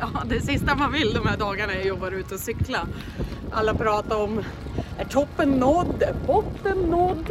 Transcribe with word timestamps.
Ja, 0.00 0.22
det 0.26 0.40
sista 0.40 0.74
man 0.74 0.92
vill 0.92 1.14
de 1.14 1.26
här 1.26 1.36
dagarna 1.36 1.72
är 1.72 1.92
att 1.92 1.98
vara 1.98 2.14
ute 2.14 2.34
och 2.34 2.40
cykla. 2.40 2.86
Alla 3.52 3.74
pratar 3.74 4.16
om, 4.16 4.42
är 4.98 5.04
toppen 5.04 5.50
nådd? 5.50 6.02
Är 6.02 6.14
botten 6.26 6.78
nådd? 6.78 7.30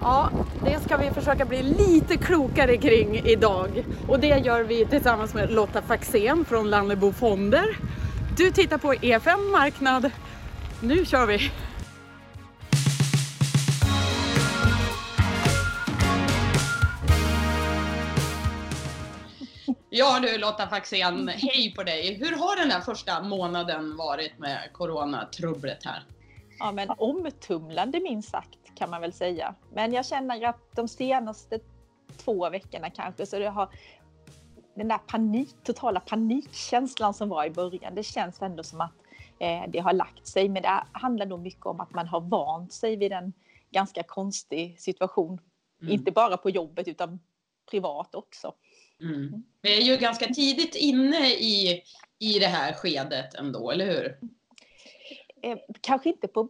Ja, 0.00 0.30
det 0.64 0.80
ska 0.84 0.96
vi 0.96 1.10
försöka 1.10 1.44
bli 1.44 1.62
lite 1.62 2.16
klokare 2.16 2.76
kring 2.76 3.16
idag. 3.16 3.84
Och 4.08 4.20
det 4.20 4.26
gör 4.38 4.62
vi 4.62 4.86
tillsammans 4.86 5.34
med 5.34 5.52
Lotta 5.52 5.82
Faxén 5.82 6.44
från 6.44 6.70
Lannebo 6.70 7.12
Fonder. 7.12 7.78
Du 8.36 8.50
tittar 8.50 8.78
på 8.78 8.94
EFN 8.94 9.50
Marknad. 9.52 10.10
Nu 10.80 11.04
kör 11.04 11.26
vi! 11.26 11.50
Ja 19.92 20.20
du 20.20 20.38
Lotta 20.38 20.66
Faxén, 20.66 21.28
hej 21.28 21.74
på 21.76 21.82
dig! 21.82 22.14
Hur 22.14 22.36
har 22.36 22.56
den 22.56 22.70
här 22.70 22.80
första 22.80 23.22
månaden 23.22 23.96
varit 23.96 24.38
med 24.38 24.70
coronatrubblet 24.72 25.84
här? 25.84 26.02
Ja 26.58 26.72
men 26.72 26.90
omtumlande 26.90 28.00
minst 28.00 28.30
sagt 28.30 28.58
kan 28.74 28.90
man 28.90 29.00
väl 29.00 29.12
säga. 29.12 29.54
Men 29.72 29.92
jag 29.92 30.06
känner 30.06 30.46
att 30.46 30.60
de 30.76 30.88
senaste 30.88 31.58
två 32.16 32.50
veckorna 32.50 32.90
kanske 32.90 33.26
så 33.26 33.38
det 33.38 33.48
har 33.48 33.68
den 34.74 34.88
där 34.88 34.98
panik, 34.98 35.56
totala 35.64 36.00
panikkänslan 36.00 37.14
som 37.14 37.28
var 37.28 37.44
i 37.44 37.50
början, 37.50 37.94
det 37.94 38.02
känns 38.02 38.42
ändå 38.42 38.62
som 38.62 38.80
att 38.80 38.92
eh, 39.38 39.62
det 39.68 39.78
har 39.78 39.92
lagt 39.92 40.26
sig. 40.26 40.48
Men 40.48 40.62
det 40.62 40.84
handlar 40.92 41.26
nog 41.26 41.40
mycket 41.40 41.66
om 41.66 41.80
att 41.80 41.94
man 41.94 42.08
har 42.08 42.20
vant 42.20 42.72
sig 42.72 42.96
vid 42.96 43.12
en 43.12 43.32
ganska 43.70 44.02
konstig 44.02 44.80
situation. 44.80 45.40
Mm. 45.82 45.92
Inte 45.92 46.12
bara 46.12 46.36
på 46.36 46.50
jobbet 46.50 46.88
utan 46.88 47.20
privat 47.70 48.14
också. 48.14 48.54
Mm. 49.00 49.44
Vi 49.62 49.76
är 49.76 49.82
ju 49.82 49.96
ganska 49.96 50.26
tidigt 50.26 50.74
inne 50.74 51.30
i, 51.30 51.82
i 52.18 52.38
det 52.38 52.46
här 52.46 52.72
skedet 52.72 53.34
ändå, 53.34 53.70
eller 53.70 53.86
hur? 53.86 54.18
Eh, 55.42 55.58
kanske 55.80 56.08
inte 56.08 56.28
på... 56.28 56.48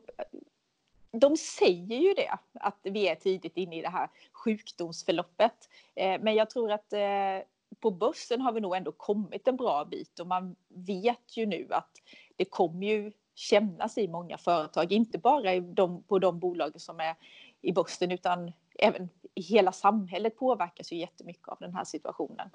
De 1.12 1.36
säger 1.36 1.98
ju 1.98 2.14
det, 2.14 2.38
att 2.52 2.78
vi 2.82 3.08
är 3.08 3.14
tidigt 3.14 3.56
inne 3.56 3.78
i 3.78 3.82
det 3.82 3.88
här 3.88 4.08
sjukdomsförloppet. 4.32 5.68
Eh, 5.94 6.20
men 6.20 6.34
jag 6.34 6.50
tror 6.50 6.72
att 6.72 6.92
eh, 6.92 7.46
på 7.80 7.90
börsen 7.90 8.40
har 8.40 8.52
vi 8.52 8.60
nog 8.60 8.76
ändå 8.76 8.92
kommit 8.92 9.48
en 9.48 9.56
bra 9.56 9.84
bit 9.84 10.20
och 10.20 10.26
man 10.26 10.56
vet 10.68 11.36
ju 11.36 11.46
nu 11.46 11.66
att 11.70 11.90
det 12.36 12.44
kommer 12.44 12.86
ju 12.86 13.12
kännas 13.34 13.98
i 13.98 14.08
många 14.08 14.38
företag, 14.38 14.92
inte 14.92 15.18
bara 15.18 15.60
de, 15.60 16.02
på 16.02 16.18
de 16.18 16.38
bolag 16.38 16.80
som 16.80 17.00
är 17.00 17.14
i 17.60 17.72
börsen 17.72 18.10
utan 18.10 18.52
även 18.78 19.08
hela 19.34 19.72
samhället 19.72 20.36
påverkas 20.36 20.92
ju 20.92 20.96
jättemycket 20.96 21.48
av 21.48 21.56
den 21.60 21.74
här 21.74 21.84
situationen. 21.84 22.50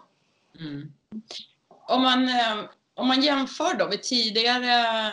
Mm. 0.59 0.93
Om, 1.67 2.01
man, 2.01 2.27
eh, 2.27 2.65
om 2.93 3.07
man 3.07 3.21
jämför 3.21 3.77
då 3.77 3.87
med 3.87 4.03
tidigare 4.03 5.11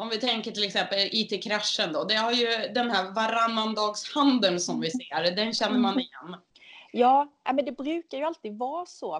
om 0.00 0.08
vi 0.08 0.18
tänker 0.18 0.50
till 0.50 0.64
exempel 0.64 1.08
IT-kraschen 1.12 1.92
då, 1.92 2.04
det 2.04 2.14
har 2.14 2.32
ju 2.32 2.46
den 2.74 2.90
här 2.90 3.10
varannandagshandeln 3.10 4.60
som 4.60 4.80
vi 4.80 4.90
ser, 4.90 5.36
den 5.36 5.54
känner 5.54 5.78
man 5.78 5.92
mm. 5.92 6.00
igen. 6.00 6.40
Ja, 6.92 7.32
men 7.44 7.64
det 7.64 7.72
brukar 7.72 8.18
ju 8.18 8.24
alltid 8.24 8.58
vara 8.58 8.86
så 8.86 9.16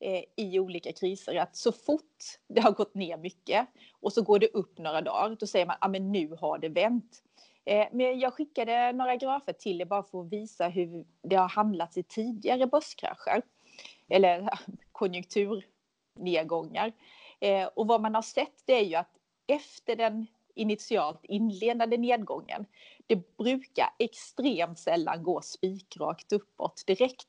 eh, 0.00 0.24
i 0.36 0.58
olika 0.58 0.92
kriser 0.92 1.34
att 1.34 1.56
så 1.56 1.72
fort 1.72 2.24
det 2.48 2.60
har 2.60 2.70
gått 2.70 2.94
ner 2.94 3.16
mycket 3.16 3.66
och 4.00 4.12
så 4.12 4.22
går 4.22 4.38
det 4.38 4.46
upp 4.46 4.78
några 4.78 5.00
dagar, 5.00 5.36
då 5.40 5.46
säger 5.46 5.66
man 5.66 5.76
att 5.80 6.02
nu 6.02 6.36
har 6.40 6.58
det 6.58 6.68
vänt. 6.68 7.22
Eh, 7.64 7.86
men 7.92 8.18
jag 8.18 8.34
skickade 8.34 8.92
några 8.92 9.16
grafer 9.16 9.52
till 9.52 9.80
er 9.80 9.84
bara 9.84 10.02
för 10.02 10.20
att 10.20 10.32
visa 10.32 10.68
hur 10.68 11.04
det 11.22 11.36
har 11.36 11.48
handlats 11.48 11.98
i 11.98 12.02
tidigare 12.02 12.66
börskrascher 12.66 13.42
eller 14.08 14.48
konjunkturnedgångar. 14.92 16.92
Eh, 17.40 17.66
och 17.66 17.86
vad 17.86 18.00
man 18.00 18.14
har 18.14 18.22
sett 18.22 18.62
det 18.64 18.72
är 18.72 18.84
ju 18.84 18.94
att 18.94 19.10
efter 19.46 19.96
den 19.96 20.26
initialt 20.54 21.24
inledande 21.24 21.96
nedgången, 21.96 22.66
det 23.06 23.36
brukar 23.36 23.88
extremt 23.98 24.78
sällan 24.78 25.22
gå 25.22 25.40
spikrakt 25.40 26.32
uppåt 26.32 26.82
direkt. 26.86 27.28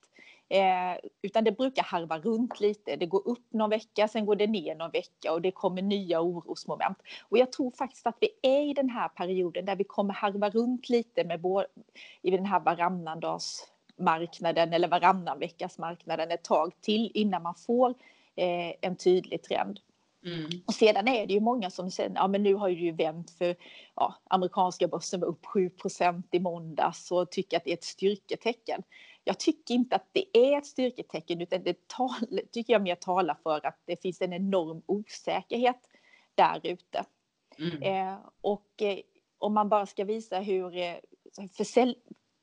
Eh, 0.49 0.97
utan 1.21 1.43
det 1.43 1.51
brukar 1.51 1.83
harva 1.83 2.19
runt 2.19 2.59
lite. 2.59 2.95
Det 2.95 3.05
går 3.05 3.27
upp 3.27 3.53
någon 3.53 3.69
vecka, 3.69 4.07
sen 4.07 4.25
går 4.25 4.35
det 4.35 4.47
ner 4.47 4.75
någon 4.75 4.91
vecka 4.91 5.33
och 5.33 5.41
det 5.41 5.51
kommer 5.51 5.81
nya 5.81 6.21
orosmoment. 6.21 6.97
Och 7.29 7.37
jag 7.37 7.51
tror 7.51 7.71
faktiskt 7.71 8.07
att 8.07 8.17
vi 8.19 8.29
är 8.41 8.61
i 8.61 8.73
den 8.73 8.89
här 8.89 9.07
perioden 9.07 9.65
där 9.65 9.75
vi 9.75 9.83
kommer 9.83 10.13
harva 10.13 10.49
runt 10.49 10.89
lite 10.89 11.23
med 11.23 11.41
vår, 11.41 11.67
i 12.21 12.31
den 12.31 12.45
här 12.45 12.59
varannandagsmarknaden 12.59 14.73
eller 14.73 14.87
varannan 14.87 15.39
veckas 15.39 15.77
marknaden 15.77 16.31
ett 16.31 16.43
tag 16.43 16.73
till 16.81 17.11
innan 17.13 17.43
man 17.43 17.55
får 17.55 17.89
eh, 18.35 18.73
en 18.81 18.95
tydlig 18.95 19.43
trend. 19.43 19.79
Mm. 20.25 20.49
Och 20.65 20.73
sedan 20.73 21.07
är 21.07 21.27
det 21.27 21.33
ju 21.33 21.39
många 21.39 21.69
som 21.69 21.91
säger, 21.91 22.11
ja 22.15 22.27
men 22.27 22.43
nu 22.43 22.53
har 22.53 22.67
ju 22.67 22.91
vänt 22.91 23.31
för 23.31 23.55
ja, 23.95 24.15
amerikanska 24.29 24.87
börsen 24.87 25.19
var 25.19 25.27
upp 25.27 25.45
7% 25.45 26.23
i 26.31 26.39
måndags 26.39 27.11
och 27.11 27.31
tycker 27.31 27.57
att 27.57 27.63
det 27.63 27.71
är 27.71 27.77
ett 27.77 27.83
styrketecken. 27.83 28.83
Jag 29.23 29.39
tycker 29.39 29.73
inte 29.73 29.95
att 29.95 30.09
det 30.11 30.37
är 30.37 30.57
ett 30.57 30.65
styrketecken 30.65 31.41
utan 31.41 31.63
det 31.63 31.87
tal, 31.87 32.39
tycker 32.51 32.73
jag 32.73 32.81
mer 32.81 32.95
talar 32.95 33.37
för 33.43 33.65
att 33.65 33.79
det 33.85 34.01
finns 34.01 34.21
en 34.21 34.33
enorm 34.33 34.81
osäkerhet 34.85 35.81
där 36.35 36.59
ute. 36.63 37.05
Mm. 37.59 37.81
Eh, 37.81 38.19
och 38.41 38.81
eh, 38.81 38.99
om 39.37 39.53
man 39.53 39.69
bara 39.69 39.85
ska 39.85 40.03
visa 40.03 40.39
hur, 40.39 40.77
eh, 40.77 40.95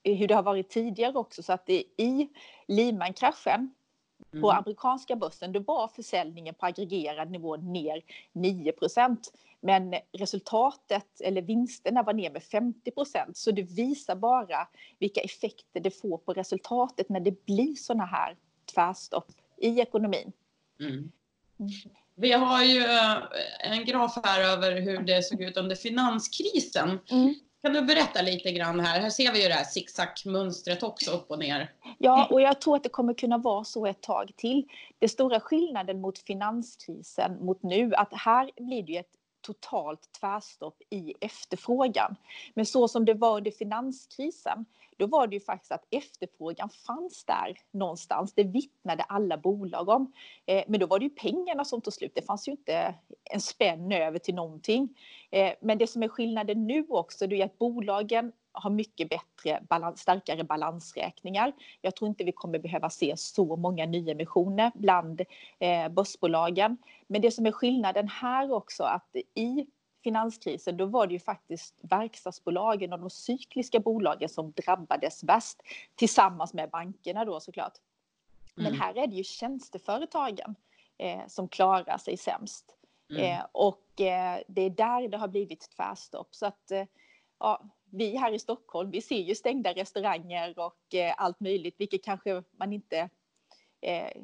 hur 0.05 0.29
det 0.29 0.35
har 0.35 0.43
varit 0.43 0.71
tidigare 0.71 1.19
också 1.19 1.43
så 1.43 1.53
att 1.53 1.67
det 1.67 1.85
i 1.97 2.29
Lehman-kraschen 2.69 3.75
på 4.31 4.51
mm. 4.51 4.59
amerikanska 4.59 5.17
börsen, 5.17 5.53
då 5.53 5.61
var 5.61 5.89
försäljningen 5.89 6.55
på 6.55 6.67
aggregerad 6.67 7.31
nivå 7.31 7.57
ner 7.57 8.03
9% 8.33 9.17
Men 9.61 9.95
resultatet 10.13 11.21
eller 11.21 11.43
vinsterna 11.43 12.03
var 12.03 12.13
ner 12.13 12.31
med 12.31 12.43
50 12.43 12.93
Så 13.35 13.51
det 13.51 13.63
visar 13.63 14.17
bara 14.17 14.69
vilka 14.99 15.21
effekter 15.21 15.81
det 15.81 15.91
får 15.91 16.19
på 16.19 16.33
resultatet 16.33 17.09
när 17.09 17.21
det 17.21 17.45
blir 17.45 17.75
sådana 17.75 18.05
här 18.05 18.37
tvärstopp 18.75 19.33
i 19.57 19.81
ekonomin. 19.81 20.33
Mm. 20.81 20.93
mm. 20.93 21.11
Vi 22.15 22.33
har 22.33 22.65
ju 22.65 22.81
eh, 22.81 23.17
en 23.61 23.85
graf 23.85 24.19
här 24.25 24.41
över 24.41 24.81
hur 24.81 24.99
det 24.99 25.23
såg 25.23 25.43
ut 25.43 25.57
under 25.57 25.77
finanskrisen. 25.77 26.99
Mm. 27.11 27.35
Kan 27.63 27.73
du 27.73 27.83
berätta 27.83 28.23
lite 28.23 28.53
grann 28.53 28.81
här? 28.81 29.01
Här 29.01 29.11
ser 29.11 29.33
vi 29.33 29.43
ju 29.43 29.49
det 29.49 29.55
här 29.55 29.65
zigzag-mönstret 29.65 30.83
också 30.83 31.11
upp 31.11 31.31
och 31.31 31.39
ner. 31.39 31.73
Ja, 31.99 32.27
och 32.31 32.41
jag 32.41 32.61
tror 32.61 32.77
att 32.77 32.83
det 32.83 32.89
kommer 32.89 33.15
kunna 33.15 33.39
vara 33.39 33.65
så 33.65 33.87
ett 33.87 34.01
tag 34.01 34.33
till. 34.37 34.69
Det 34.99 35.09
stora 35.09 35.41
skillnaden 35.41 36.01
mot 36.01 36.19
finanskrisen 36.19 37.45
mot 37.47 37.63
nu, 37.63 37.95
att 37.95 38.13
här 38.13 38.51
blir 38.57 38.83
det 38.83 38.93
ju 38.93 38.99
ett 38.99 39.15
totalt 39.43 40.13
tvärstopp 40.21 40.83
i 40.91 41.15
efterfrågan. 41.21 42.17
Men 42.55 42.67
så 42.67 42.89
som 42.89 43.05
det 43.05 43.15
var 43.15 43.37
under 43.37 43.51
finanskrisen, 43.51 44.65
då 44.97 45.07
var 45.07 45.27
det 45.27 45.37
ju 45.37 45.41
faktiskt 45.41 45.73
att 45.73 45.87
efterfrågan 45.91 46.71
fanns 46.87 47.25
där 47.25 47.59
någonstans. 47.71 48.33
Det 48.35 48.45
vittnade 48.45 49.03
alla 49.03 49.37
bolag 49.37 49.89
om. 49.89 50.13
Eh, 50.47 50.65
men 50.69 50.81
då 50.81 50.87
var 50.87 50.99
det 50.99 51.05
ju 51.05 51.11
pengarna 51.11 51.65
som 51.65 51.81
tog 51.81 51.93
slut. 51.93 52.13
Det 52.15 52.23
fanns 52.23 52.49
ju 52.49 52.53
inte 52.53 52.95
en 53.25 53.41
spänn 53.41 53.93
över 53.93 54.19
till 54.19 54.35
någonting. 54.35 54.89
Eh, 55.31 55.53
men 55.61 55.79
det 55.79 55.87
som 55.87 56.03
är 56.03 56.09
skillnaden 56.09 56.67
nu 56.67 56.87
också, 56.89 57.27
det 57.27 57.41
är 57.41 57.45
att 57.45 57.59
bolagen 57.59 58.33
har 58.53 58.71
mycket 58.71 59.09
bättre, 59.09 59.63
balans, 59.69 60.01
starkare 60.01 60.45
balansräkningar. 60.45 61.53
Jag 61.81 61.97
tror 61.97 62.09
inte 62.09 62.25
vi 62.25 62.33
kommer 62.33 62.59
behöva 62.59 62.91
se 62.91 63.17
så 63.17 63.57
många 63.57 63.87
nyemissioner 63.87 64.73
bland 64.75 65.21
eh, 65.59 65.89
börsbolagen. 65.89 66.77
Men 67.07 67.21
det 67.21 67.31
som 67.31 67.47
är 67.47 67.53
skillnaden 67.53 68.09
här 68.09 68.53
också 68.53 68.85
att 68.85 69.17
i 69.35 69.67
finanskrisen 70.03 70.77
då 70.77 70.87
var 70.87 71.07
det 71.07 71.13
ju 71.13 71.21
faktiskt 71.21 71.75
verkstadsbolagen 71.83 72.93
och 72.93 72.99
de 72.99 73.11
cykliska 73.11 73.81
bolagen 73.81 74.29
som 74.29 74.53
drabbades 74.53 75.25
värst 75.25 75.63
tillsammans 75.95 76.55
med 76.55 76.71
bankerna 76.71 77.25
då 77.25 77.41
såklart. 77.41 77.79
Men 78.55 78.67
mm. 78.67 78.81
här 78.81 78.99
är 78.99 79.07
det 79.07 79.17
ju 79.17 79.25
tjänsteföretagen 79.25 80.55
eh, 80.99 81.21
som 81.29 81.49
klarar 81.49 81.99
sig 81.99 82.17
sämst. 82.17 82.77
Mm. 83.11 83.23
Eh, 83.23 83.47
och 83.53 84.01
eh, 84.01 84.41
det 84.47 84.63
är 84.63 84.71
där 84.71 85.09
det 85.09 85.17
har 85.17 85.29
blivit 85.29 85.71
tvärstopp. 85.77 86.35
Så 86.35 86.47
att 86.47 86.71
eh, 86.71 86.85
ja, 87.39 87.63
vi 87.93 88.17
här 88.17 88.33
i 88.33 88.39
Stockholm, 88.39 88.91
vi 88.91 89.03
ser 89.03 89.19
ju 89.19 89.35
stängda 89.35 89.73
restauranger 89.73 90.59
och 90.59 90.95
eh, 90.95 91.15
allt 91.17 91.41
möjligt, 91.41 91.75
vilket 91.79 92.05
kanske 92.05 92.43
man 92.59 92.73
inte 92.73 93.09
eh, 93.81 94.23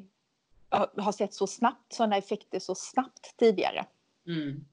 har 0.96 1.12
sett 1.12 1.34
så 1.34 1.46
snabbt, 1.46 1.92
sådana 1.92 2.16
effekter 2.16 2.58
så 2.58 2.74
snabbt 2.74 3.36
tidigare. 3.36 3.86
Mm. 4.26 4.64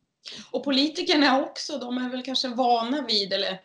Och 0.51 0.63
politikerna 0.63 1.41
också, 1.41 1.77
de 1.77 1.97
är 1.97 2.09
väl 2.09 2.23
kanske 2.23 2.47
vana 2.47 3.05
vid 3.07 3.33
eller 3.33 3.61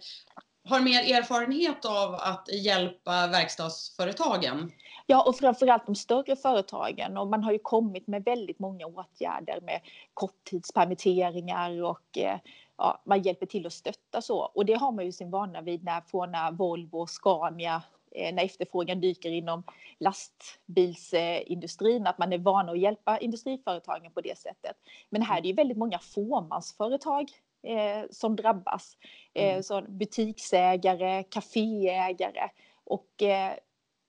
har 0.64 0.80
mer 0.80 1.14
erfarenhet 1.14 1.84
av 1.84 2.14
att 2.14 2.48
hjälpa 2.52 3.26
verkstadsföretagen. 3.26 4.72
Ja, 5.06 5.22
och 5.22 5.36
framförallt 5.36 5.86
de 5.86 5.94
större 5.94 6.36
företagen. 6.36 7.16
Och 7.16 7.26
man 7.26 7.44
har 7.44 7.52
ju 7.52 7.58
kommit 7.58 8.06
med 8.06 8.24
väldigt 8.24 8.58
många 8.58 8.86
åtgärder 8.86 9.60
med 9.60 9.80
korttidspermitteringar 10.14 11.82
och 11.82 12.18
eh, 12.18 12.38
ja, 12.80 13.02
man 13.04 13.22
hjälper 13.22 13.46
till 13.46 13.66
att 13.66 13.72
stötta 13.72 14.22
så. 14.22 14.38
Och 14.38 14.66
det 14.66 14.74
har 14.74 14.92
man 14.92 15.04
ju 15.04 15.12
sin 15.12 15.30
vana 15.30 15.60
vid 15.60 15.84
när, 15.84 16.00
från 16.00 16.32
när 16.32 16.52
Volvo, 16.52 17.06
Scania 17.06 17.82
eh, 18.10 18.34
när 18.34 18.44
efterfrågan 18.44 19.00
dyker 19.00 19.30
inom 19.30 19.62
lastbilsindustrin, 19.98 22.06
att 22.06 22.18
man 22.18 22.32
är 22.32 22.38
van 22.38 22.68
att 22.68 22.78
hjälpa 22.78 23.18
industriföretagen 23.18 24.12
på 24.12 24.20
det 24.20 24.38
sättet. 24.38 24.76
Men 25.10 25.22
här 25.22 25.38
är 25.38 25.42
det 25.42 25.52
väldigt 25.52 25.78
många 25.78 25.98
fåmansföretag 25.98 27.30
eh, 27.62 28.02
som 28.10 28.36
drabbas. 28.36 28.96
Eh, 29.34 29.50
mm. 29.50 29.62
så 29.62 29.82
butiksägare, 29.82 31.22
kaféägare 31.22 32.48
och 32.84 33.22
eh, 33.22 33.52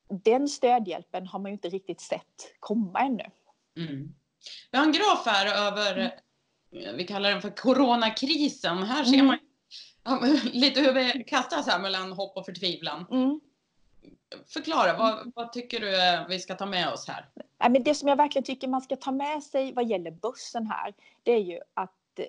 den 0.09 0.47
stödhjälpen 0.47 1.27
har 1.27 1.39
man 1.39 1.51
ju 1.51 1.53
inte 1.53 1.69
riktigt 1.69 2.01
sett 2.01 2.56
komma 2.59 3.00
ännu. 3.00 3.25
Mm. 3.77 4.13
Vi 4.71 4.77
har 4.77 4.85
en 4.85 4.91
graf 4.91 5.25
här 5.25 5.68
över, 5.68 5.97
mm. 5.97 6.12
Vi 6.71 7.07
kallar 7.07 7.29
den 7.29 7.41
för 7.41 7.50
coronakrisen. 7.50 8.83
Här 8.83 9.03
ser 9.03 9.13
mm. 9.13 9.25
man 9.25 9.38
lite 10.53 10.81
hur 10.81 10.94
vi 10.94 11.23
kastas 11.23 11.68
här 11.68 11.79
mellan 11.79 12.12
hopp 12.12 12.38
och 12.38 12.45
förtvivlan. 12.45 13.06
Mm. 13.12 13.39
Förklara, 14.47 14.97
vad, 14.97 15.31
vad, 15.35 15.53
tycker 15.53 15.79
du 15.79 16.25
vi 16.29 16.39
ska 16.39 16.56
ta 16.56 16.65
med 16.65 16.89
oss 16.89 17.07
här? 17.07 17.29
det 17.79 17.95
som 17.95 18.07
jag 18.07 18.15
verkligen 18.15 18.44
tycker 18.44 18.68
man 18.68 18.81
ska 18.81 18.95
ta 18.95 19.12
med 19.12 19.44
sig 19.44 19.73
vad 19.73 19.89
gäller 19.89 20.12
börsen 20.12 20.68
här, 20.68 20.94
det 21.23 21.31
är 21.31 21.39
ju 21.39 21.59
att 21.73 22.19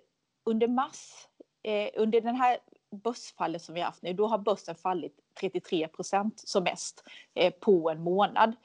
under 0.44 0.68
mars, 0.68 1.28
eh, 1.62 1.88
under 1.94 2.20
den 2.20 2.36
här 2.36 2.58
börsfallet 2.90 3.62
som 3.62 3.74
vi 3.74 3.80
har 3.80 3.86
haft 3.86 4.02
nu, 4.02 4.12
då 4.12 4.26
har 4.26 4.38
börsen 4.38 4.74
fallit 4.74 5.16
33 5.40 5.88
procent 5.88 6.42
som 6.48 6.64
mest 6.64 7.04
eh, 7.34 7.52
på 7.52 7.90
en 7.90 8.02
månad. 8.02 8.56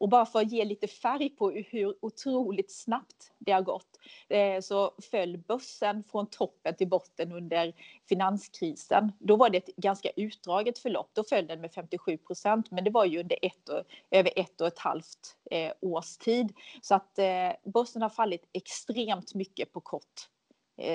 Och 0.00 0.08
bara 0.08 0.26
för 0.26 0.38
att 0.38 0.52
ge 0.52 0.64
lite 0.64 0.86
färg 0.86 1.28
på 1.28 1.50
hur 1.50 1.96
otroligt 2.00 2.72
snabbt 2.72 3.32
det 3.38 3.52
har 3.52 3.62
gått 3.62 3.95
eh, 3.95 3.95
Eh, 4.28 4.60
så 4.60 4.94
föll 5.10 5.38
börsen 5.38 6.04
från 6.10 6.26
toppen 6.26 6.76
till 6.76 6.88
botten 6.88 7.32
under 7.32 7.72
finanskrisen. 8.08 9.12
Då 9.18 9.36
var 9.36 9.50
det 9.50 9.58
ett 9.58 9.76
ganska 9.76 10.10
utdraget 10.16 10.78
förlopp. 10.78 11.10
Då 11.12 11.24
föll 11.24 11.46
den 11.46 11.60
med 11.60 11.72
57 11.72 12.16
procent, 12.16 12.70
men 12.70 12.84
det 12.84 12.90
var 12.90 13.04
ju 13.04 13.20
under 13.20 13.38
ett 13.42 13.68
och, 13.68 13.82
över 14.10 14.32
ett 14.36 14.60
och 14.60 14.66
ett 14.66 14.78
halvt 14.78 15.36
eh, 15.50 15.72
års 15.80 16.16
tid. 16.16 16.52
Så 16.82 16.94
att 16.94 17.18
eh, 17.18 17.50
börsen 17.64 18.02
har 18.02 18.08
fallit 18.08 18.48
extremt 18.52 19.34
mycket 19.34 19.72
på 19.72 19.80
kort 19.80 20.28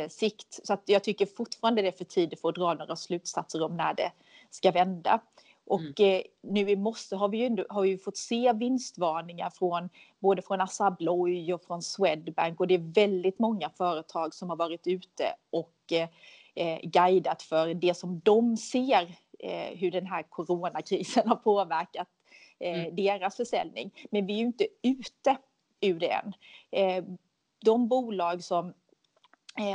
sikt. 0.09 0.59
Så 0.63 0.73
att 0.73 0.83
jag 0.85 1.03
tycker 1.03 1.25
fortfarande 1.25 1.81
det 1.81 1.87
är 1.87 1.91
för 1.91 2.05
tidigt 2.05 2.41
för 2.41 2.49
att 2.49 2.55
dra 2.55 2.73
några 2.73 2.95
slutsatser 2.95 3.63
om 3.63 3.77
när 3.77 3.93
det 3.93 4.11
ska 4.49 4.71
vända. 4.71 5.21
Och 5.71 5.99
mm. 5.99 6.15
eh, 6.15 6.21
nu 6.41 6.69
i 6.69 6.75
morse 6.75 7.15
har 7.15 7.29
vi 7.29 7.37
ju 7.37 7.65
har 7.69 7.81
vi 7.81 7.97
fått 7.97 8.17
se 8.17 8.53
vinstvarningar 8.53 9.49
från 9.49 9.89
både 10.19 10.41
från 10.41 10.61
Assa 10.61 10.85
Abloy 10.85 11.53
och 11.53 11.63
från 11.63 11.81
Swedbank 11.81 12.59
och 12.59 12.67
det 12.67 12.73
är 12.73 12.93
väldigt 12.93 13.39
många 13.39 13.69
företag 13.69 14.33
som 14.33 14.49
har 14.49 14.55
varit 14.55 14.87
ute 14.87 15.33
och 15.49 15.75
eh, 15.91 16.09
eh 16.55 16.79
guidat 16.83 17.41
för 17.41 17.73
det 17.73 17.93
som 17.97 18.19
de 18.19 18.57
ser 18.57 19.15
eh, 19.39 19.77
hur 19.77 19.91
den 19.91 20.05
här 20.05 20.23
coronakrisen 20.23 21.27
har 21.27 21.35
påverkat 21.35 22.07
eh, 22.59 22.79
mm. 22.79 22.95
deras 22.95 23.35
försäljning. 23.35 23.91
Men 24.11 24.25
vi 24.25 24.33
är 24.33 24.37
ju 24.37 24.45
inte 24.45 24.67
ute 24.81 25.37
ur 25.81 25.99
det 25.99 26.11
än. 26.11 26.33
Eh, 26.71 27.03
de 27.65 27.87
bolag 27.87 28.43
som 28.43 28.73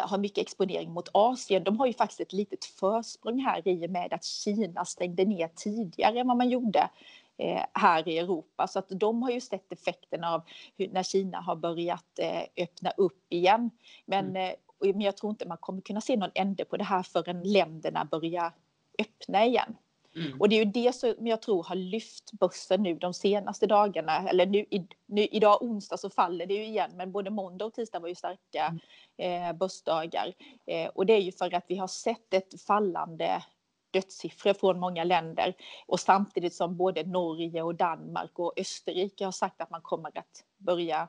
har 0.00 0.19
mycket 0.19 0.38
exponering 0.38 0.90
mot 0.90 1.08
Asien. 1.12 1.64
De 1.64 1.78
har 1.78 1.87
ju 1.87 1.93
faktiskt 1.93 2.20
ett 2.20 2.32
litet 2.32 2.64
försprång 2.64 3.40
här 3.40 3.69
i 3.69 3.87
och 3.87 3.90
med 3.90 4.12
att 4.12 4.25
Kina 4.25 4.84
stängde 4.84 5.25
ner 5.25 5.49
tidigare 5.49 6.20
än 6.20 6.26
vad 6.26 6.37
man 6.37 6.49
gjorde 6.49 6.90
eh, 7.37 7.62
här 7.73 8.08
i 8.08 8.19
Europa. 8.19 8.67
Så 8.67 8.78
att 8.78 8.88
de 8.88 9.23
har 9.23 9.31
ju 9.31 9.40
sett 9.40 9.73
effekten 9.73 10.25
av 10.25 10.43
hur, 10.76 10.88
när 10.88 11.02
Kina 11.02 11.40
har 11.40 11.56
börjat 11.56 12.19
eh, 12.19 12.43
öppna 12.56 12.90
upp 12.90 13.26
igen. 13.28 13.70
Men, 14.05 14.37
mm. 14.37 14.56
men 14.81 15.00
jag 15.00 15.17
tror 15.17 15.31
inte 15.31 15.49
man 15.49 15.58
kommer 15.58 15.81
kunna 15.81 16.00
se 16.00 16.17
någon 16.17 16.31
ände 16.34 16.64
på 16.64 16.76
det 16.76 16.84
här 16.84 17.02
förrän 17.02 17.43
länderna 17.43 18.05
börjar 18.05 18.52
öppna 18.99 19.46
igen. 19.46 19.76
Mm. 20.16 20.40
Och 20.40 20.48
det 20.48 20.56
är 20.56 20.64
ju 20.64 20.70
det 20.70 20.94
som 20.94 21.26
jag 21.26 21.42
tror 21.42 21.64
har 21.64 21.74
lyft 21.74 22.32
börsen 22.32 22.82
nu 22.82 22.94
de 22.94 23.14
senaste 23.14 23.66
dagarna. 23.66 24.28
Eller 24.28 24.46
nu, 24.46 24.58
i, 24.58 24.86
nu, 25.06 25.22
idag 25.22 25.62
onsdag 25.62 25.96
så 25.96 26.10
faller 26.10 26.46
det 26.46 26.54
ju 26.54 26.64
igen, 26.64 26.90
men 26.94 27.12
både 27.12 27.30
måndag 27.30 27.64
och 27.64 27.74
tisdag 27.74 27.98
var 27.98 28.08
ju 28.08 28.14
starka 28.14 28.78
mm. 29.16 29.48
eh, 29.48 29.58
börsdagar. 29.58 30.32
Eh, 30.66 30.88
och 30.88 31.06
det 31.06 31.12
är 31.12 31.20
ju 31.20 31.32
för 31.32 31.54
att 31.54 31.64
vi 31.68 31.76
har 31.76 31.88
sett 31.88 32.34
ett 32.34 32.62
fallande 32.62 33.42
dödssiffror 33.90 34.54
från 34.54 34.80
många 34.80 35.04
länder 35.04 35.54
och 35.86 36.00
samtidigt 36.00 36.54
som 36.54 36.76
både 36.76 37.02
Norge 37.02 37.62
och 37.62 37.74
Danmark 37.74 38.38
och 38.38 38.52
Österrike 38.56 39.24
har 39.24 39.32
sagt 39.32 39.60
att 39.60 39.70
man 39.70 39.80
kommer 39.80 40.18
att 40.18 40.44
börja 40.58 41.08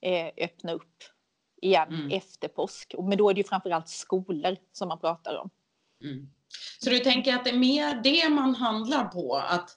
eh, 0.00 0.30
öppna 0.36 0.72
upp 0.72 1.02
igen 1.62 1.88
mm. 1.88 2.10
efter 2.10 2.48
påsk. 2.48 2.94
Men 2.98 3.18
då 3.18 3.30
är 3.30 3.34
det 3.34 3.40
ju 3.40 3.44
framförallt 3.44 3.88
skolor 3.88 4.56
som 4.72 4.88
man 4.88 4.98
pratar 4.98 5.36
om. 5.36 5.50
Mm. 6.02 6.30
Så 6.84 6.90
du 6.90 6.98
tänker 6.98 7.34
att 7.34 7.44
det 7.44 7.50
är 7.50 7.58
mer 7.58 8.00
det 8.02 8.28
man 8.28 8.54
handlar 8.54 9.04
på? 9.04 9.36
Att, 9.36 9.70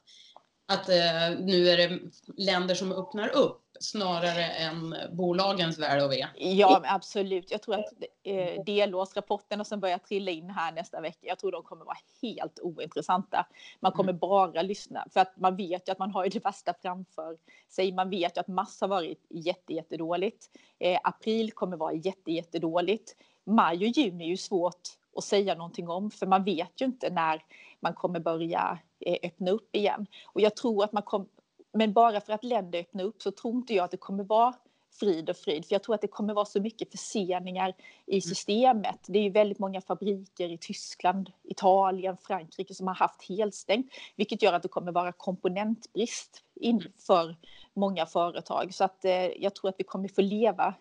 att 0.67 0.89
eh, 0.89 1.39
nu 1.39 1.69
är 1.69 1.77
det 1.77 1.99
länder 2.37 2.75
som 2.75 2.91
öppnar 2.91 3.35
upp 3.35 3.67
snarare 3.79 4.45
än 4.45 4.95
bolagens 5.11 5.79
väl 5.79 6.03
och 6.03 6.11
ve? 6.11 6.27
Ja, 6.35 6.81
absolut. 6.85 7.51
Jag 7.51 7.61
tror 7.61 7.75
att 7.75 7.93
eh, 8.23 8.63
delårsrapporterna 8.63 9.63
som 9.63 9.79
börjar 9.79 9.97
trilla 9.97 10.31
in 10.31 10.49
här 10.49 10.71
nästa 10.71 11.01
vecka, 11.01 11.27
jag 11.27 11.39
tror 11.39 11.51
de 11.51 11.63
kommer 11.63 11.85
vara 11.85 11.97
helt 12.21 12.59
ointressanta. 12.59 13.47
Man 13.79 13.91
kommer 13.91 14.09
mm. 14.09 14.19
bara 14.19 14.61
lyssna, 14.61 15.07
för 15.13 15.19
att 15.19 15.37
man 15.37 15.55
vet 15.55 15.87
ju 15.87 15.91
att 15.91 15.99
man 15.99 16.11
har 16.11 16.29
det 16.29 16.45
värsta 16.45 16.73
framför 16.81 17.37
sig. 17.69 17.91
Man 17.91 18.09
vet 18.09 18.37
ju 18.37 18.41
att 18.41 18.47
mars 18.47 18.81
har 18.81 18.87
varit 18.87 19.25
jätte, 19.29 19.73
jättedåligt. 19.73 20.45
Eh, 20.79 20.99
april 21.03 21.51
kommer 21.51 21.77
vara 21.77 21.93
jätte, 21.93 22.31
jättedåligt. 22.31 23.15
Maj 23.45 23.77
och 23.77 23.97
juni 23.97 24.23
är 24.23 24.29
ju 24.29 24.37
svårt 24.37 24.81
att 25.17 25.23
säga 25.23 25.55
någonting 25.55 25.89
om, 25.89 26.11
för 26.11 26.27
man 26.27 26.43
vet 26.43 26.81
ju 26.81 26.85
inte 26.85 27.09
när 27.09 27.43
man 27.79 27.93
kommer 27.93 28.19
börja 28.19 28.79
eh, 28.99 29.17
öppna 29.23 29.51
upp 29.51 29.75
igen. 29.75 30.07
Och 30.25 30.41
jag 30.41 30.55
tror 30.55 30.83
att 30.83 30.93
man 30.93 31.03
kommer, 31.03 31.27
men 31.73 31.93
bara 31.93 32.21
för 32.21 32.33
att 32.33 32.43
länder 32.43 32.79
öppnar 32.79 33.03
upp 33.03 33.21
så 33.21 33.31
tror 33.31 33.55
inte 33.55 33.73
jag 33.73 33.83
att 33.83 33.91
det 33.91 33.97
kommer 33.97 34.23
vara 34.23 34.53
frid 34.99 35.29
och 35.29 35.37
frid, 35.37 35.65
för 35.65 35.75
jag 35.75 35.83
tror 35.83 35.95
att 35.95 36.01
det 36.01 36.07
kommer 36.07 36.33
vara 36.33 36.45
så 36.45 36.61
mycket 36.61 36.91
förseningar 36.91 37.73
i 38.05 38.11
mm. 38.11 38.21
systemet. 38.21 38.99
Det 39.07 39.19
är 39.19 39.23
ju 39.23 39.29
väldigt 39.29 39.59
många 39.59 39.81
fabriker 39.81 40.49
i 40.49 40.57
Tyskland, 40.57 41.31
Italien, 41.43 42.17
Frankrike 42.17 42.73
som 42.73 42.87
har 42.87 42.95
haft 42.95 43.29
helstängt, 43.29 43.91
vilket 44.15 44.41
gör 44.41 44.53
att 44.53 44.63
det 44.63 44.69
kommer 44.69 44.91
vara 44.91 45.11
komponentbrist 45.11 46.43
inför 46.55 47.23
mm. 47.23 47.35
många 47.73 48.05
företag. 48.05 48.73
Så 48.73 48.83
att 48.83 49.05
eh, 49.05 49.11
jag 49.13 49.55
tror 49.55 49.69
att 49.69 49.75
vi 49.77 49.83
kommer 49.83 50.07
få 50.07 50.21
leva 50.21 50.73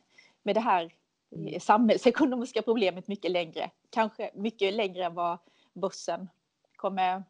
med 0.42 0.56
det 0.56 0.60
här. 0.60 0.92
Samhällsekonomiska 1.60 2.62
problemet 2.62 3.08
mycket 3.08 3.30
längre. 3.30 3.70
Kanske 3.90 4.30
mycket 4.34 4.74
längre 4.74 5.04
än 5.04 5.14
vad 5.14 5.38
börsen 5.74 6.28
kommer 6.76 7.24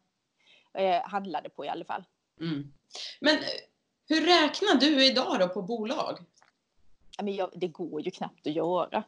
eh, 0.73 1.01
handlade 1.03 1.49
på 1.49 1.65
i 1.65 1.69
alla 1.69 1.85
fall. 1.85 2.03
Mm. 2.39 2.73
Men 3.21 3.35
eh, 3.35 3.43
hur 4.09 4.21
räknar 4.21 4.79
du 4.79 5.05
idag 5.05 5.39
då 5.39 5.47
på 5.47 5.61
bolag? 5.61 6.17
men 7.23 7.35
jag, 7.35 7.49
det 7.55 7.67
går 7.67 8.01
ju 8.01 8.11
knappt 8.11 8.47
att 8.47 8.53
göra. 8.53 9.03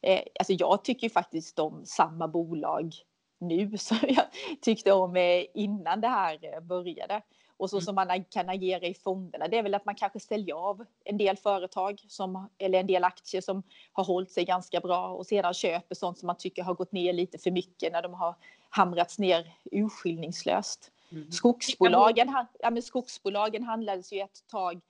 Eh, 0.00 0.20
alltså 0.40 0.52
jag 0.52 0.84
tycker 0.84 1.06
ju 1.06 1.10
faktiskt 1.10 1.58
om 1.58 1.86
samma 1.86 2.28
bolag 2.28 2.94
nu 3.38 3.78
som 3.78 3.98
jag 4.02 4.24
tyckte 4.60 4.92
om 4.92 5.16
eh, 5.16 5.44
innan 5.54 6.00
det 6.00 6.08
här 6.08 6.60
började. 6.60 7.22
Och 7.58 7.70
så 7.70 7.76
mm. 7.76 7.84
som 7.84 7.94
man 7.94 8.24
kan 8.24 8.48
agera 8.48 8.86
i 8.86 8.94
fonderna, 8.94 9.48
det 9.48 9.58
är 9.58 9.62
väl 9.62 9.74
att 9.74 9.84
man 9.84 9.94
kanske 9.94 10.20
säljer 10.20 10.54
av 10.54 10.84
en 11.04 11.18
del 11.18 11.36
företag 11.36 12.04
som, 12.08 12.48
eller 12.58 12.80
en 12.80 12.86
del 12.86 13.04
aktier 13.04 13.40
som 13.40 13.62
har 13.92 14.04
hållit 14.04 14.30
sig 14.30 14.44
ganska 14.44 14.80
bra 14.80 15.08
och 15.08 15.26
sedan 15.26 15.54
köper 15.54 15.94
sånt 15.94 16.18
som 16.18 16.26
man 16.26 16.36
tycker 16.36 16.62
har 16.62 16.74
gått 16.74 16.92
ner 16.92 17.12
lite 17.12 17.38
för 17.38 17.50
mycket 17.50 17.92
när 17.92 18.02
de 18.02 18.14
har 18.14 18.34
hamrats 18.70 19.18
ner 19.18 19.52
urskillningslöst. 19.72 20.90
Mm. 21.12 21.32
Skogsbolagen, 21.32 22.46
ja, 22.58 22.70
men 22.70 22.82
skogsbolagen 22.82 23.62
handlades 23.62 24.12
ju 24.12 24.20
ett 24.20 24.48
tag 24.50 24.80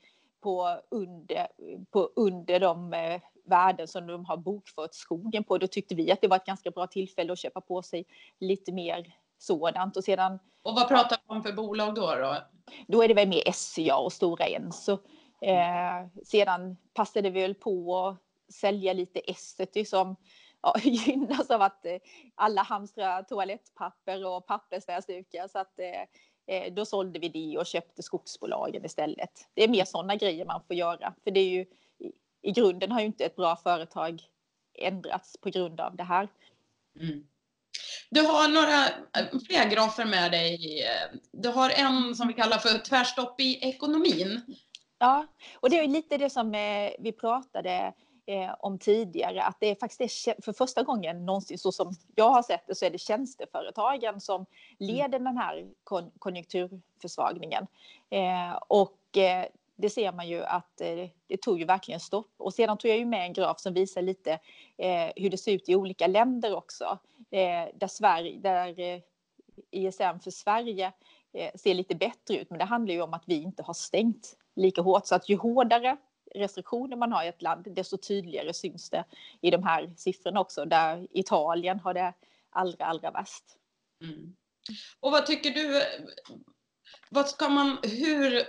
på 0.41 0.81
under, 0.89 1.47
på 1.91 2.11
under 2.17 2.61
de 2.61 2.93
eh, 2.93 3.21
värden 3.45 3.89
som 3.89 4.07
de 4.07 4.25
har 4.25 4.37
bokfört 4.37 4.95
skogen 4.95 5.45
på. 5.45 5.59
Då 5.59 5.67
tyckte 5.67 5.95
vi 5.95 6.13
att 6.13 6.21
det 6.21 6.29
var 6.29 6.37
ett 6.37 6.47
ganska 6.47 6.71
bra 6.71 6.87
tillfälle 6.87 7.33
att 7.33 7.39
köpa 7.39 7.61
på 7.61 7.83
sig 7.83 8.05
lite 8.39 8.73
mer 8.73 9.15
sådant. 9.39 9.97
Och, 9.97 10.05
sedan, 10.05 10.39
och 10.63 10.75
vad 10.75 10.89
pratar 10.89 11.17
vi 11.17 11.35
om 11.37 11.43
för 11.43 11.53
bolag 11.53 11.95
då? 11.95 12.15
Då, 12.15 12.37
då 12.89 13.03
är 13.03 13.09
det 13.09 13.15
väl 13.15 13.29
mer 13.29 13.53
SCA 13.53 13.97
och 13.97 14.13
Stora 14.13 14.47
Enso. 14.47 14.99
Eh, 15.41 16.23
sedan 16.25 16.77
passade 16.95 17.31
vi 17.31 17.41
väl 17.41 17.55
på 17.55 18.07
att 18.07 18.55
sälja 18.55 18.93
lite 18.93 19.21
Essity 19.21 19.85
som 19.85 20.17
ja, 20.63 20.75
gynnas 20.83 21.51
av 21.51 21.63
att 21.63 21.87
eh, 21.87 21.97
alla 22.35 22.63
hamstrar 22.63 23.23
toalettpapper 23.23 24.27
och 24.27 24.47
pappersnäsdukar. 24.47 25.49
Så 25.49 25.59
att, 25.59 25.81
eh, 25.81 26.03
eh, 26.57 26.73
då 26.73 26.85
sålde 26.85 27.19
vi 27.19 27.29
det 27.29 27.59
och 27.59 27.67
köpte 27.67 28.03
skogsbolagen 28.03 28.85
istället. 28.85 29.49
Det 29.55 29.65
är 29.65 29.69
mer 29.69 29.85
sådana 29.85 30.17
grejer 30.17 30.45
man 30.45 30.63
får 30.67 30.77
göra. 30.77 31.15
För 31.25 31.31
det 31.31 31.41
är 31.41 31.49
ju, 31.49 31.61
i, 31.99 32.13
i 32.43 32.53
grunden 32.53 32.93
har 32.93 33.01
ju 33.01 33.07
inte 33.07 33.25
ett 33.25 33.37
bra 33.37 33.57
företag 33.57 34.23
ändrats 34.75 35.37
på 35.41 35.51
grund 35.51 35.81
av 35.81 35.97
det 35.97 36.05
här. 36.05 36.29
Mm. 37.01 37.27
Du 38.11 38.21
har 38.21 38.49
några 38.49 38.85
eh, 38.87 39.39
fler 39.47 39.71
grafer 39.71 40.05
med 40.05 40.33
dig. 40.33 40.83
Du 41.33 41.49
har 41.49 41.71
en 41.71 42.15
som 42.15 42.29
vi 42.29 42.35
kallar 42.35 42.59
för 42.59 42.79
tvärstopp 42.79 43.41
i 43.41 43.69
ekonomin. 43.69 44.41
Ja, 44.99 45.27
och 45.61 45.71
det 45.71 45.79
är 45.79 45.89
lite 45.89 46.17
det 46.17 46.31
som 46.31 46.55
eh, 46.55 46.91
vi 46.99 47.13
pratade 47.13 47.93
eh, 48.27 48.55
om 48.59 48.79
tidigare, 48.79 49.43
att 49.43 49.57
det 49.61 49.67
är 49.67 49.75
faktiskt 49.75 50.27
är 50.29 50.43
för 50.43 50.53
första 50.53 50.83
gången 50.83 51.27
någonsin 51.27 51.59
så 51.59 51.73
som 51.73 51.95
jag 52.15 52.31
har 52.31 52.43
sett 52.43 52.67
det 52.67 52.75
så 52.75 52.85
är 52.85 52.91
det 52.91 52.99
tjänsteföretagen 52.99 54.21
som 54.21 54.35
mm. 54.81 54.95
leder 54.95 55.19
den 55.19 55.37
här 55.37 55.67
kon 55.85 56.11
konjunkturförsvagningen. 56.19 57.67
Eh, 58.11 58.59
och 58.69 59.17
eh, 59.17 59.47
det 59.79 59.91
ser 59.91 60.13
man 60.13 60.29
ju 60.29 60.45
att 60.45 60.81
eh, 60.81 61.09
det 61.27 61.37
tog 61.43 61.59
ju 61.59 61.65
verkligen 61.65 62.01
stopp. 62.01 62.35
Och 62.37 62.55
sedan 62.55 62.79
tog 62.79 62.91
jag 62.91 62.99
ju 62.99 63.07
med 63.07 63.23
en 63.23 63.33
graf 63.33 63.61
som 63.61 63.75
visar 63.75 64.03
lite 64.03 64.33
eh, 64.77 65.11
hur 65.17 65.31
det 65.31 65.39
ser 65.39 65.53
ut 65.53 65.69
i 65.69 65.77
olika 65.77 66.07
länder 66.07 66.57
också. 66.57 66.99
Eh, 67.31 67.69
där, 67.75 67.89
Sverige, 67.89 68.39
där 68.39 68.81
eh, 68.81 69.01
ISM 69.71 70.21
för 70.23 70.31
Sverige 70.31 70.93
eh, 71.33 71.51
ser 71.55 71.75
lite 71.75 71.95
bättre 71.95 72.37
ut. 72.37 72.51
Men 72.51 72.59
det 72.59 72.65
handlar 72.65 72.95
ju 72.95 73.03
om 73.03 73.15
att 73.15 73.25
vi 73.27 73.43
inte 73.43 73.63
har 73.63 73.75
stängt 73.75 74.37
lika 74.57 74.83
hårt. 74.83 75.07
Så 75.07 75.15
att 75.15 75.29
ju 75.29 75.37
hårdare 75.37 75.97
restriktioner 76.35 76.97
man 76.97 77.13
har 77.13 77.25
i 77.25 77.29
ett 77.29 77.43
land, 77.43 77.75
desto 77.75 77.97
tydligare 77.97 78.53
syns 78.53 78.91
det 78.91 79.05
i 79.41 79.51
de 79.51 79.63
här 79.63 79.93
siffrorna 79.97 80.41
också, 80.41 80.65
där 80.65 81.07
Italien 81.11 81.81
har 81.81 81.95
det 81.95 82.13
allra, 82.51 82.85
allra 82.85 83.11
värst. 83.11 83.45
Mm. 84.03 84.37
Och 85.01 85.13
vad 85.13 85.27
tycker 85.27 85.51
du, 85.51 85.83
vad 87.11 87.29
ska 87.29 87.49
man, 87.49 87.79
hur, 87.83 88.43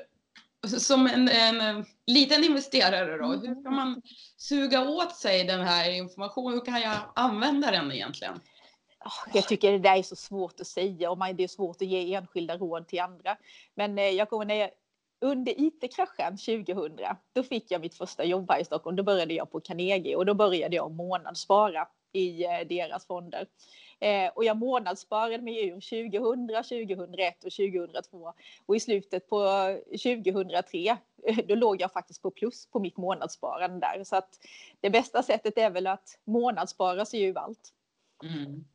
som 0.68 1.08
en, 1.08 1.30
en 1.30 1.62
eh, 1.62 1.86
liten 2.08 2.44
investerare 2.44 3.18
då, 3.18 3.28
hur 3.28 3.64
kan 3.64 3.76
man 3.76 4.02
suga 4.38 4.90
åt 4.90 5.16
sig 5.16 5.44
den 5.44 5.62
här 5.62 5.92
informationen? 5.92 6.54
Hur 6.54 6.66
kan 6.66 6.82
jag 6.82 6.98
använda 7.16 7.72
den 7.72 7.92
egentligen? 7.92 8.40
Ah, 9.00 9.30
jag 9.34 9.48
tycker 9.48 9.72
det 9.72 9.80
där 9.80 9.98
är 9.98 10.04
så 10.04 10.16
svårt 10.16 10.60
att 10.60 10.68
säga 10.68 11.12
och 11.12 11.36
det 11.36 11.44
är 11.44 11.48
svårt 11.48 11.82
att 11.82 11.88
ge 11.88 12.14
enskilda 12.14 12.58
råd 12.58 12.88
till 12.88 13.00
andra. 13.00 13.38
Men 13.76 13.98
eh, 13.98 14.10
jag 14.10 14.30
kommer 14.30 14.46
när 14.46 14.56
jag 14.56 14.70
under 15.22 15.54
IT-kraschen 15.58 16.38
2000, 16.38 16.98
då 17.34 17.44
fick 17.44 17.72
jag 17.72 17.82
mitt 17.82 17.96
första 17.96 18.24
jobb 18.24 18.52
här 18.52 18.62
i 18.62 18.66
Stockholm. 18.66 18.96
Då 18.96 19.04
började 19.04 19.34
jag 19.34 19.52
på 19.52 19.60
Carnegie 19.60 20.16
och 20.16 20.26
då 20.26 20.34
började 20.34 20.76
jag 20.76 20.92
månadsspara 20.92 21.88
i 22.14 22.46
eh, 22.46 22.68
deras 22.70 23.08
fonder. 23.08 23.48
Eh, 24.00 24.32
och 24.36 24.44
jag 24.44 24.58
månadssparade 24.58 25.42
mig 25.44 25.68
ur 25.68 26.10
2000, 26.10 26.48
2001 26.48 27.44
och 27.44 27.52
2002. 27.52 28.34
Och 28.66 28.76
i 28.76 28.80
slutet 28.80 29.30
på 29.30 29.46
2003, 30.04 30.98
då 31.48 31.56
låg 31.56 31.82
jag 31.82 31.92
faktiskt 31.92 32.22
på 32.22 32.32
plus 32.32 32.66
på 32.66 32.80
mitt 32.80 32.98
månadssparande 32.98 33.80
där. 33.80 34.04
Så 34.04 34.16
att 34.16 34.40
det 34.80 34.90
bästa 34.90 35.24
sättet 35.24 35.58
är 35.58 35.70
väl 35.70 35.88
att 35.88 36.20
månadsspara 36.26 37.06
sig 37.06 37.24
ur 37.24 37.38
allt. 37.38 37.74
Mm. 38.24 38.66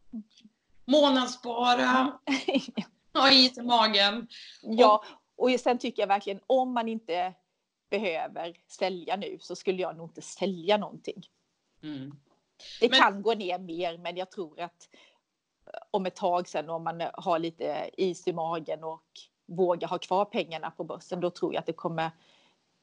Månadsspara, 0.85 2.19
ha 3.15 3.33
is 3.33 3.59
i 3.59 3.63
magen. 3.63 4.29
Ja, 4.63 5.05
och 5.37 5.51
sen 5.61 5.79
tycker 5.79 6.03
jag 6.03 6.09
verkligen 6.09 6.41
om 6.47 6.73
man 6.73 6.89
inte 6.89 7.35
behöver 7.91 8.57
sälja 8.67 9.17
nu 9.17 9.39
så 9.41 9.57
skulle 9.57 9.83
jag 9.83 9.97
nog 9.97 10.09
inte 10.09 10.23
sälja 10.23 10.77
någonting. 10.77 11.27
Mm. 11.83 12.17
Det 12.81 12.91
men... 12.91 13.01
kan 13.01 13.23
gå 13.23 13.35
ner 13.35 13.59
mer 13.59 13.99
men 13.99 14.17
jag 14.17 14.31
tror 14.31 14.61
att 14.61 14.89
eh, 14.93 15.14
om 15.91 16.07
ett 16.07 16.17
tag 16.17 16.49
sen 16.49 16.71
om 16.71 16.85
man 16.85 17.03
har 17.13 17.39
lite 17.39 17.91
is 17.97 18.29
i 18.29 18.33
magen 18.33 18.85
och 18.85 19.05
vågar 19.47 19.89
ha 19.89 19.99
kvar 19.99 20.25
pengarna 20.25 20.71
på 20.71 20.85
börsen 20.85 21.21
då 21.21 21.31
tror 21.31 21.55
jag 21.55 21.61
att 21.61 21.67
det 21.67 21.73
kommer 21.73 22.11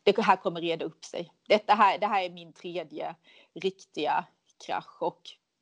det 0.04 0.22
här 0.22 0.36
kommer 0.36 0.62
reda 0.62 0.86
upp 0.86 1.06
sig. 1.06 1.32
Detta 1.48 1.74
här, 1.74 1.98
det 2.00 2.08
här 2.08 2.24
är 2.24 2.30
min 2.30 2.54
tredje 2.54 3.16
riktiga 3.54 4.26
krasch 4.66 5.02
och 5.02 5.22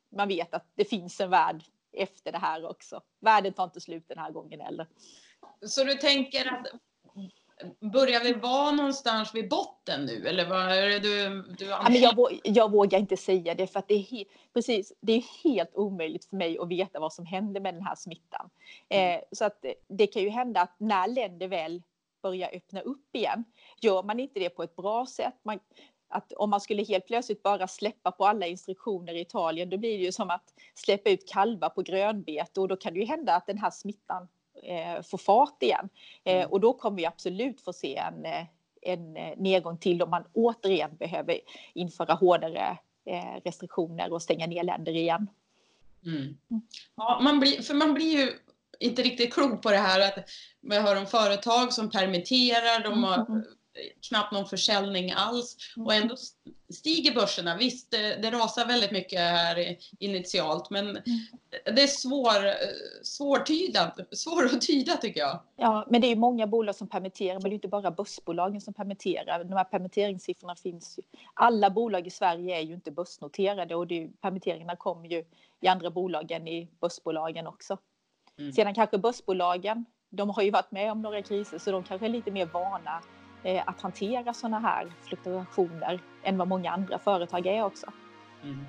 man 0.09 0.27
vet 0.27 0.53
att 0.53 0.65
det 0.75 0.85
finns 0.85 1.21
en 1.21 1.29
värld 1.29 1.63
efter 1.91 2.31
det 2.31 2.37
här 2.37 2.65
också. 2.65 3.01
Världen 3.19 3.53
tar 3.53 3.63
inte 3.63 3.81
slut 3.81 4.07
den 4.07 4.17
här 4.17 4.31
gången 4.31 4.59
heller. 4.61 4.87
Så 5.65 5.83
du 5.83 5.95
tänker 5.95 6.53
att 6.53 6.67
börjar 7.79 8.23
vi 8.23 8.33
vara 8.33 8.71
någonstans 8.71 9.35
vid 9.35 9.49
botten 9.49 10.05
nu 10.05 10.27
eller 10.27 10.49
vad 10.49 10.71
är 10.71 10.89
det 10.89 10.99
du, 10.99 11.43
du 11.57 11.65
ja, 11.65 11.87
men 11.89 12.01
jag, 12.01 12.39
jag 12.43 12.71
vågar 12.71 12.99
inte 12.99 13.17
säga 13.17 13.55
det 13.55 13.67
för 13.67 13.79
att 13.79 13.87
det 13.87 13.93
är, 13.93 14.03
he, 14.03 14.25
precis, 14.53 14.93
det 15.01 15.13
är 15.13 15.23
helt 15.43 15.75
omöjligt 15.75 16.25
för 16.25 16.35
mig 16.35 16.57
att 16.59 16.67
veta 16.67 16.99
vad 16.99 17.13
som 17.13 17.25
händer 17.25 17.61
med 17.61 17.73
den 17.73 17.83
här 17.83 17.95
smittan. 17.95 18.49
Mm. 18.89 19.15
Eh, 19.15 19.23
så 19.31 19.45
att 19.45 19.65
det 19.87 20.07
kan 20.07 20.21
ju 20.21 20.29
hända 20.29 20.61
att 20.61 20.75
när 20.77 21.07
länder 21.07 21.47
väl 21.47 21.81
börjar 22.21 22.49
öppna 22.53 22.81
upp 22.81 23.15
igen, 23.15 23.43
gör 23.81 24.03
man 24.03 24.19
inte 24.19 24.39
det 24.39 24.49
på 24.49 24.63
ett 24.63 24.75
bra 24.75 25.05
sätt, 25.05 25.35
man, 25.43 25.59
att 26.07 26.33
om 26.33 26.49
man 26.49 26.61
skulle 26.61 26.83
helt 26.83 27.07
plötsligt 27.07 27.43
bara 27.43 27.67
släppa 27.67 28.11
på 28.11 28.25
alla 28.25 28.47
instruktioner 28.47 29.13
i 29.13 29.21
Italien, 29.21 29.69
då 29.69 29.77
blir 29.77 29.97
det 29.97 30.03
ju 30.03 30.11
som 30.11 30.29
att 30.29 30.53
släppa 30.75 31.09
ut 31.09 31.29
kalvar 31.29 31.69
på 31.69 31.81
grönbete 31.81 32.61
och 32.61 32.67
då 32.67 32.75
kan 32.75 32.93
det 32.93 32.99
ju 32.99 33.05
hända 33.05 33.35
att 33.35 33.47
den 33.47 33.57
här 33.57 33.71
smittan 33.71 34.27
få 35.03 35.17
fart 35.17 35.63
igen. 35.63 35.89
Eh, 36.23 36.35
mm. 36.35 36.49
och 36.51 36.59
då 36.59 36.73
kommer 36.73 36.97
vi 36.97 37.05
absolut 37.05 37.61
få 37.61 37.73
se 37.73 37.97
en, 37.97 38.25
eh, 38.25 38.45
en 38.81 39.17
eh, 39.17 39.37
nedgång 39.37 39.77
till 39.77 40.01
om 40.01 40.09
man 40.09 40.23
återigen 40.33 40.97
behöver 40.97 41.39
införa 41.73 42.13
hårdare 42.13 42.77
eh, 43.05 43.41
restriktioner 43.45 44.13
och 44.13 44.21
stänga 44.21 44.47
ner 44.47 44.63
länder 44.63 44.95
igen. 44.95 45.27
Mm. 46.05 46.37
Ja, 46.95 47.19
man 47.23 47.39
blir, 47.39 47.61
för 47.61 47.73
man 47.73 47.93
blir 47.93 48.19
ju 48.19 48.33
inte 48.79 49.01
riktigt 49.01 49.33
klok 49.33 49.61
på 49.61 49.71
det 49.71 49.77
här 49.77 49.99
att 49.99 50.29
man 50.61 50.83
hör 50.83 50.99
om 50.99 51.05
företag 51.05 51.73
som 51.73 51.89
permitterar, 51.89 52.83
de 52.83 53.03
har 53.03 53.15
mm 53.15 53.43
knappt 54.09 54.31
någon 54.31 54.45
försäljning 54.45 55.11
alls 55.11 55.57
och 55.77 55.93
ändå 55.93 56.15
stiger 56.73 57.15
börserna. 57.15 57.57
Visst, 57.57 57.91
det, 57.91 58.15
det 58.15 58.31
rasar 58.31 58.65
väldigt 58.65 58.91
mycket 58.91 59.19
här 59.19 59.77
initialt, 59.99 60.69
men 60.69 60.93
det 61.65 61.83
är 61.83 61.87
svår, 61.87 62.53
svårtydat, 63.03 63.99
svår 64.11 64.45
att 64.45 64.61
tyda 64.61 64.97
tycker 64.97 65.19
jag. 65.19 65.39
Ja, 65.55 65.85
men 65.89 66.01
det 66.01 66.07
är 66.07 66.15
många 66.15 66.47
bolag 66.47 66.75
som 66.75 66.87
permitterar, 66.87 67.33
men 67.33 67.43
det 67.43 67.49
är 67.49 67.53
inte 67.53 67.67
bara 67.67 67.91
börsbolagen 67.91 68.61
som 68.61 68.73
permitterar. 68.73 69.43
De 69.43 69.53
här 69.53 69.63
permitteringssiffrorna 69.63 70.55
finns 70.55 70.97
ju. 70.97 71.03
Alla 71.33 71.69
bolag 71.69 72.07
i 72.07 72.09
Sverige 72.09 72.57
är 72.57 72.61
ju 72.61 72.73
inte 72.73 72.91
börsnoterade 72.91 73.75
och 73.75 73.87
det 73.87 74.03
är, 74.03 74.07
permitteringarna 74.21 74.75
kommer 74.75 75.09
ju 75.09 75.23
i 75.61 75.67
andra 75.67 75.89
bolag 75.89 76.31
än 76.31 76.47
i 76.47 76.69
börsbolagen 76.81 77.47
också. 77.47 77.77
Mm. 78.39 78.53
Sedan 78.53 78.75
kanske 78.75 78.97
börsbolagen, 78.97 79.85
de 80.09 80.29
har 80.29 80.43
ju 80.43 80.51
varit 80.51 80.71
med 80.71 80.91
om 80.91 81.01
några 81.01 81.21
kriser 81.21 81.57
så 81.57 81.71
de 81.71 81.83
kanske 81.83 82.07
är 82.07 82.09
lite 82.09 82.31
mer 82.31 82.45
vana 82.45 83.01
att 83.65 83.81
hantera 83.81 84.33
sådana 84.33 84.59
här 84.59 84.91
fluktuationer 85.03 86.01
än 86.23 86.37
vad 86.37 86.47
många 86.47 86.71
andra 86.71 86.99
företag 86.99 87.45
är 87.45 87.63
också. 87.63 87.91
Mm. 88.43 88.65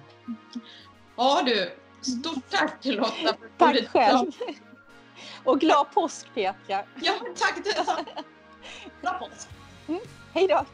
Ja 1.16 1.42
du, 1.46 1.72
stort 2.00 2.50
tack 2.50 2.84
Lotta. 2.84 3.12
För 3.12 3.36
tack 3.58 3.88
själv. 3.88 4.32
Och 5.44 5.60
glad 5.60 5.90
påsk 5.94 6.34
Petra. 6.34 6.84
Ja, 7.02 7.12
tack 7.36 7.64
detsamma. 7.64 8.04
Glad 9.00 9.18
påsk. 9.18 9.48
Mm. 9.88 10.00
Hej 10.32 10.48
då. 10.48 10.64